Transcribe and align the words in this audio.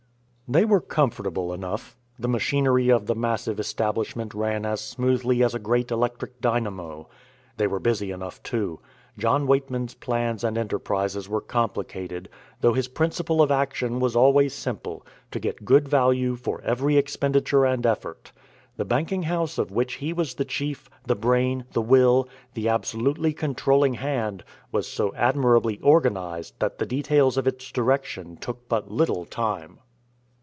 They 0.53 0.65
were 0.65 0.81
comfortable 0.81 1.53
enough. 1.53 1.95
The 2.19 2.27
machinery 2.27 2.89
of 2.91 3.05
the 3.05 3.15
massive 3.15 3.57
establishment 3.57 4.33
ran 4.33 4.65
as 4.65 4.81
smoothly 4.81 5.41
as 5.43 5.55
a 5.55 5.59
great 5.59 5.91
electric 5.91 6.41
dynamo. 6.41 7.07
They 7.55 7.67
were 7.67 7.79
busy 7.79 8.11
enough, 8.11 8.43
too. 8.43 8.81
John 9.17 9.47
Weightman's 9.47 9.93
plans 9.93 10.43
and 10.43 10.57
enterprises 10.57 11.29
were 11.29 11.39
complicated, 11.39 12.27
though 12.59 12.73
his 12.73 12.89
principle 12.89 13.41
of 13.41 13.49
action 13.49 14.01
was 14.01 14.13
always 14.13 14.53
simple 14.53 15.05
to 15.31 15.39
get 15.39 15.63
good 15.63 15.87
value 15.87 16.35
for 16.35 16.59
every 16.63 16.97
expenditure 16.97 17.63
and 17.63 17.85
effort. 17.85 18.33
The 18.75 18.83
banking 18.83 19.23
house 19.23 19.57
of 19.57 19.71
which 19.71 19.93
he 20.03 20.11
was 20.11 20.33
the 20.33 20.43
chief, 20.43 20.89
the 21.05 21.15
brain, 21.15 21.63
the 21.71 21.81
will, 21.81 22.27
the 22.55 22.67
absolutely 22.67 23.31
controlling 23.31 23.93
hand, 23.93 24.43
was 24.69 24.85
so 24.85 25.15
admirably 25.15 25.77
organized 25.79 26.55
that 26.59 26.77
the 26.77 26.85
details 26.85 27.37
of 27.37 27.47
its 27.47 27.71
direction 27.71 28.35
took 28.35 28.67
but 28.67 28.91
little 28.91 29.23
time. 29.23 29.79